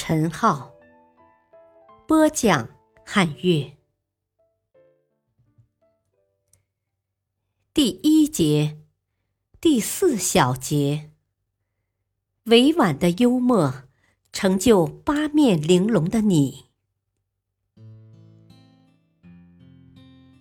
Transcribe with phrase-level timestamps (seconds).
[0.00, 0.72] 陈浩，
[2.06, 2.68] 播讲
[3.04, 3.76] 汉乐。
[7.74, 8.78] 第一节，
[9.60, 11.10] 第四小节，
[12.44, 13.88] 委婉的幽默
[14.32, 16.66] 成就八面玲珑的你。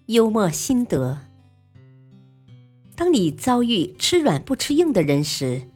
[0.06, 1.22] 幽默心得。
[2.96, 5.68] 当你遭遇吃软不吃硬的人时，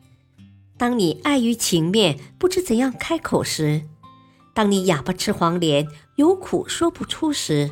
[0.82, 3.84] 当你碍于情面不知怎样开口时，
[4.52, 7.70] 当你哑巴吃黄连有苦说不出时，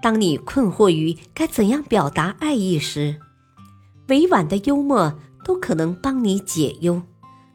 [0.00, 3.18] 当你困惑于该怎样表达爱意时，
[4.06, 7.02] 委婉的幽默都可能帮你解忧，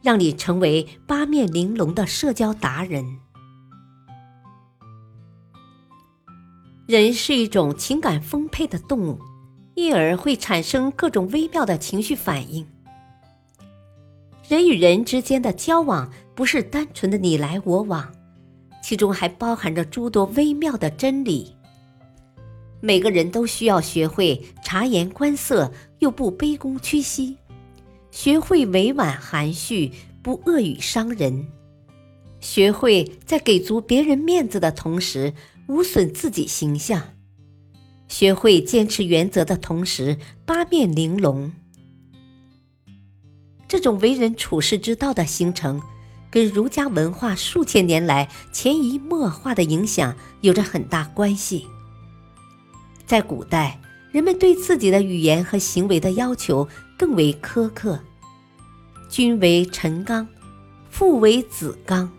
[0.02, 3.16] 让你成为八面玲珑的社交达人。
[6.86, 9.18] 人是一种情感丰沛的动物。
[9.74, 12.66] 因而会产生各种微妙的情绪反应。
[14.48, 18.12] 人与人之间的交往不是单纯的你来我往，
[18.80, 21.52] 其中还包含着诸多微妙的真理。
[22.80, 27.34] 每个人都需要学会察言观色，又不卑躬屈膝；
[28.12, 29.90] 学会委婉含蓄，
[30.22, 31.44] 不恶语伤人；
[32.38, 35.34] 学会在给足别人面子的同时，
[35.66, 37.02] 无损自己形象。
[38.06, 41.50] 学会坚持原则的同时，八面玲珑。
[43.68, 45.82] 这种为人处世之道的形成，
[46.30, 51.66] 跟儒家文化数千年来潜移默化的影响有着很大关系。
[53.06, 53.80] 在古代，
[54.12, 58.00] 人们对自己的语言和行为的要求更为苛刻。
[59.08, 60.26] 君为臣纲，
[60.90, 62.10] 父为子纲，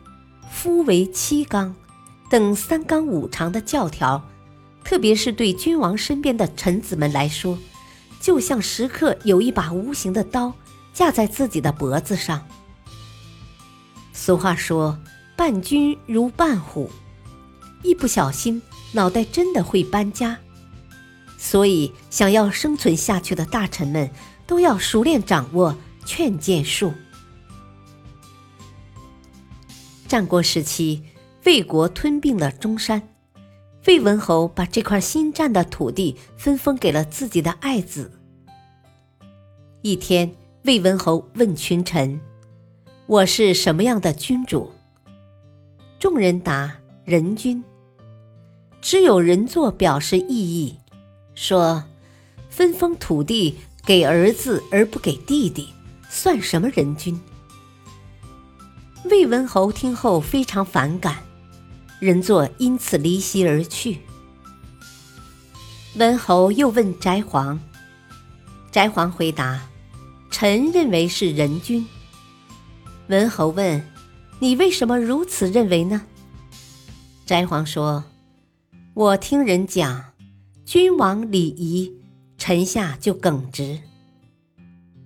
[0.49, 1.75] 夫为妻纲
[2.29, 4.23] 等三纲五常的教条。
[4.83, 7.57] 特别是对君王身边的臣子们来说，
[8.21, 10.53] 就像时刻有一把无形的刀
[10.97, 12.43] 架在自己的脖子上。
[14.13, 14.97] 俗话说
[15.37, 16.89] ：“伴君如伴虎”，
[17.83, 18.59] 一不小心
[18.93, 20.39] 脑袋真的会搬家。
[21.37, 24.09] 所以，想要生存下去的大臣们
[24.47, 26.91] 都要熟练掌握劝谏术。
[30.07, 31.03] 战国时期，
[31.45, 33.07] 魏国吞并了中山。
[33.85, 38.19] 魏文侯把这块新占的土地分封给了自己的爱子。
[39.83, 40.35] 一天，
[40.67, 42.19] 魏文侯问群臣
[43.07, 44.73] ：“我是什么样的君主？”
[45.97, 47.63] 众人答：“人君。”
[48.81, 50.77] 只有人作表示异议，
[51.35, 51.85] 说
[52.51, 55.69] ：“分封土地给儿子而不给弟弟，
[56.09, 57.17] 算什么人君？”
[59.09, 61.15] 魏文侯听后非常反感。
[62.01, 63.99] 人作因此离席而去。
[65.95, 67.57] 文侯又问翟璜，
[68.69, 69.61] 翟璜回答
[70.29, 71.85] ：“臣认为是人君。”
[73.09, 73.81] 文侯问
[74.39, 76.05] ：“你为什么如此认为呢？”
[77.25, 78.03] 翟璜说
[78.93, 80.13] ：“我听人讲，
[80.65, 81.93] 君王礼仪，
[82.37, 83.79] 臣下就耿直。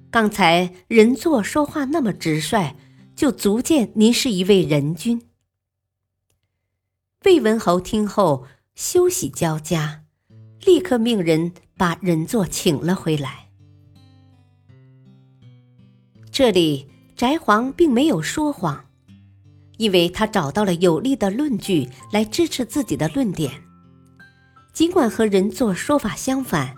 [0.10, 2.76] 刚才人作说话那么直率，
[3.16, 5.22] 就足见您是一位仁君。”
[7.24, 10.04] 魏文侯听后，休喜交加，
[10.66, 13.41] 立刻命人把人作请了回来。
[16.32, 18.86] 这里翟璜并没有说谎，
[19.78, 23.52] 因为他找到了有力的论据来支持自己的论点。
[24.74, 26.76] 尽管和人作说法相反，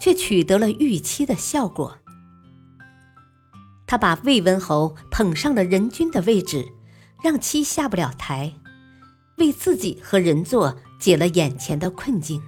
[0.00, 1.98] 却取得了预期的效果。
[3.86, 6.66] 他把魏文侯捧上了人君的位置，
[7.22, 8.52] 让其下不了台。
[9.38, 12.42] 为自己和人作解了眼前的困境，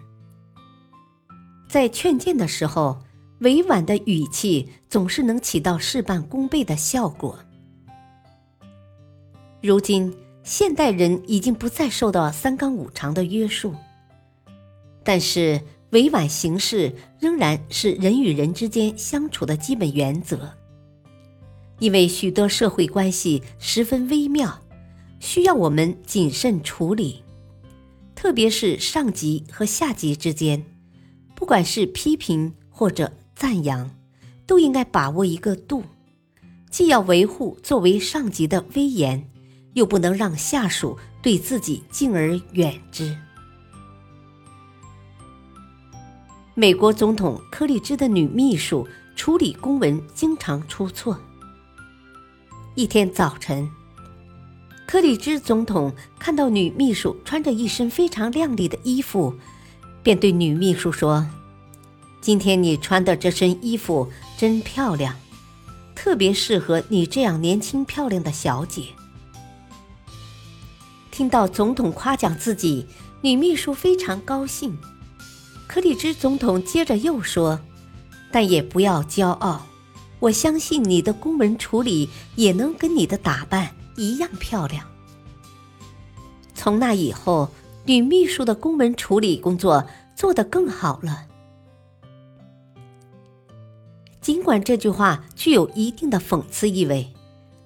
[1.69, 3.03] 在劝谏的时候，
[3.41, 7.39] 委婉的语气总是能起到事半功倍的效果。
[9.63, 13.75] 如今，现代人已经不再受到三纲五常的约束，
[15.05, 20.53] 但是委婉行事仍然是人与人之间相处的基本原则，
[21.79, 24.63] 因为许多社会关系十分微妙。
[25.21, 27.25] 需要我们谨慎处理，
[28.15, 30.65] 特别是上级和下级之间，
[31.35, 33.89] 不管是批评或者赞扬，
[34.49, 35.85] 都应该把握一个度，
[36.71, 39.31] 既要维护作为上级的威严，
[39.75, 43.17] 又不能让下属对自己敬而远之。
[46.57, 51.17] 美国总统柯立芝的女秘书处理公文经常出错。
[52.75, 53.71] 一天早晨，
[54.85, 59.33] 柯立芝总统看到女秘书穿着一身非常靓丽的衣服，
[60.03, 61.25] 便对女秘书说
[62.21, 65.15] ：“今天你穿的这身衣服真漂亮，
[65.95, 68.89] 特别适合你这样年轻漂亮的小姐。”
[71.11, 72.87] 听到总统夸奖自己，
[73.23, 74.77] 女秘书非常高兴。
[75.67, 77.61] 克里兹总统接着又说
[78.31, 79.67] ：“但也不要骄傲，
[80.21, 84.87] 我相信你的公文处理也能跟你的打扮一样漂亮。”
[86.55, 87.51] 从那以后，
[87.85, 89.85] 女秘书的公文处理工作
[90.17, 91.25] 做得更好了。
[94.29, 97.09] 尽管这句话具有一定的讽刺意味，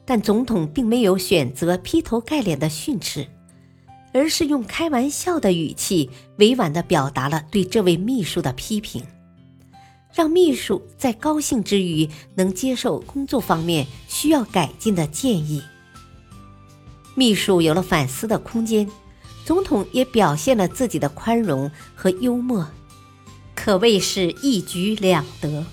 [0.04, 3.26] 但总统并没有选择劈头盖脸的训斥。
[4.12, 9.02] 而是用开玩笑的语气，委婉地表达了对这位秘书的批评，
[10.14, 15.60] 让秘书在高兴之余能接受工作方面需要改进的建议。
[17.16, 18.88] 秘书有了反思的空间，
[19.44, 22.68] 总统也表现了自己的宽容和幽默，
[23.56, 25.66] 可谓是一举两得。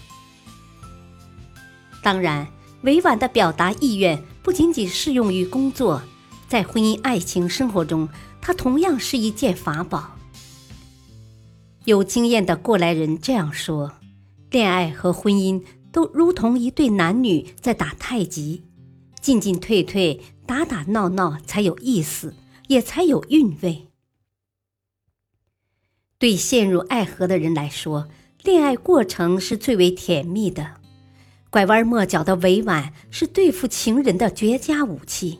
[2.02, 2.48] 当然，
[2.84, 6.02] 委婉的表达意愿不仅仅适用于工作，
[6.48, 8.08] 在婚姻爱情生活中。
[8.42, 10.16] 它同样是一件法宝。
[11.84, 13.92] 有经验的过来人这样说：，
[14.50, 15.62] 恋爱和婚姻
[15.92, 18.64] 都如同一对男女在打太极，
[19.20, 22.34] 进进退退，打打闹闹才有意思，
[22.68, 23.88] 也才有韵味。
[26.18, 28.08] 对陷入爱河的人来说，
[28.44, 30.79] 恋爱过程是最为甜蜜的，
[31.50, 35.40] 拐弯抹角的委婉是对付情人的绝佳武器。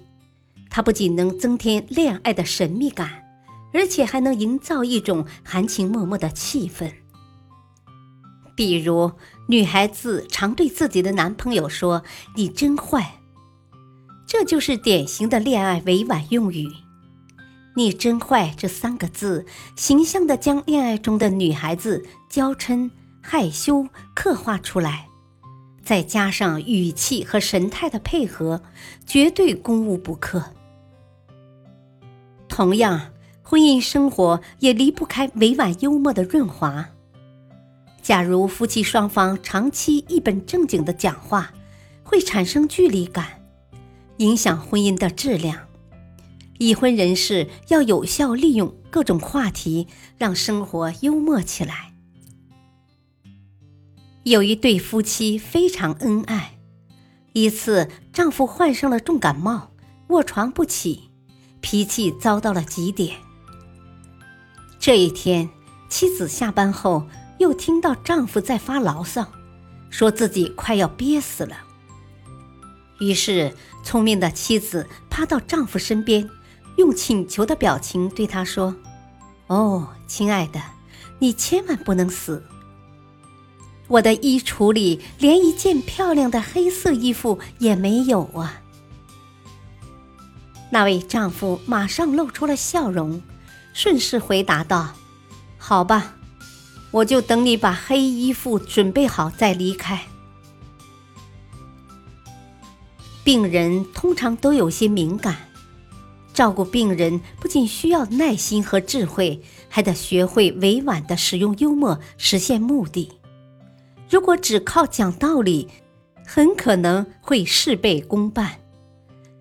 [0.70, 3.24] 它不仅能增添恋爱的神秘感，
[3.74, 6.92] 而且还能营造一种含情脉脉的气氛。
[8.56, 9.12] 比如，
[9.48, 12.04] 女孩子常对自己的男朋友说
[12.36, 13.16] ：“你真坏。”
[14.28, 16.68] 这就是典型的恋爱委婉用语。
[17.76, 19.46] “你真坏”这三个字，
[19.76, 22.92] 形象地将恋爱中的女孩子娇嗔、
[23.22, 25.09] 害羞刻画出来，
[25.90, 28.62] 再加上语气和神态的配合，
[29.08, 30.52] 绝对攻无不克。
[32.48, 36.90] 同样，婚姻生活也离不开委婉幽默的润滑。
[38.04, 41.52] 假如夫妻双方长期一本正经的讲话，
[42.04, 43.42] 会产生距离感，
[44.18, 45.58] 影响婚姻的质量。
[46.60, 49.88] 已婚人士要有效利用各种话题，
[50.20, 51.89] 让生活幽默起来。
[54.24, 56.58] 有一对夫妻非常恩爱，
[57.34, 59.72] 一次丈夫患上了重感冒，
[60.08, 61.10] 卧床不起。
[61.62, 63.18] 脾气糟到了极点。
[64.80, 65.50] 这一天，
[65.90, 67.06] 妻子下班后
[67.38, 69.28] 又听到丈夫在发牢骚，
[69.90, 71.58] 说自己快要憋死了。
[73.00, 76.30] 于是，聪明的妻子趴到丈夫身边，
[76.78, 78.74] 用请求的表情对他说
[79.48, 80.62] ：“哦，亲爱的，
[81.20, 82.42] 你千万不能死。
[83.90, 88.62] 我的衣橱里连一件漂亮的黑色衣服也没有啊。”
[90.72, 93.22] 那位丈夫马上露出了笑容，
[93.74, 94.94] 顺势回答道
[95.58, 96.16] ：“好吧，
[96.92, 100.04] 我就等你把黑衣服准备好再离开。”
[103.24, 105.50] 病人通常都有些敏感，
[106.34, 113.19] 照顾病人不仅需要耐心和智慧，还得学会委婉的使用幽默实现目的。
[114.10, 115.68] 如果只靠讲道理，
[116.26, 118.60] 很可能会事倍功半。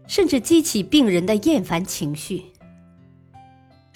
[0.06, 2.42] 甚至激起病人的厌烦情绪。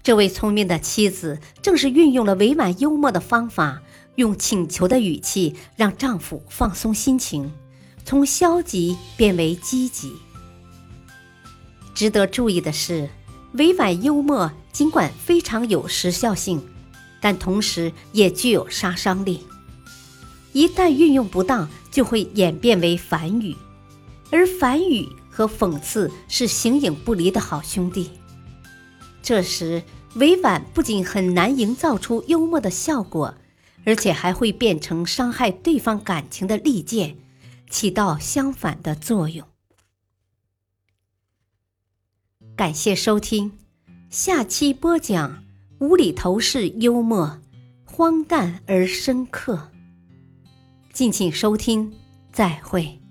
[0.02, 3.80] 这位聪明的妻子正是运用了委婉幽默的方法，
[4.16, 7.50] 用请求的语气让丈夫放松心情，
[8.04, 10.12] 从消极变为积极。
[11.94, 13.08] 值得注意的是，
[13.54, 16.62] 委婉幽默尽管非常有时效性，
[17.22, 19.46] 但同时也具有杀伤力。
[20.52, 23.56] 一旦运用不当，就会演变为反语，
[24.30, 25.08] 而反语。
[25.34, 28.10] 和讽刺是形影不离的好兄弟。
[29.22, 29.82] 这时，
[30.16, 33.34] 委婉不仅很难营造出幽默的效果，
[33.86, 37.16] 而且还会变成伤害对方感情的利剑，
[37.70, 39.48] 起到相反的作用。
[42.54, 43.52] 感谢收听，
[44.10, 45.42] 下期播讲
[45.78, 47.40] 无厘头式幽默，
[47.86, 49.71] 荒诞而深刻。
[50.92, 51.90] 敬请收听，
[52.30, 53.01] 再会。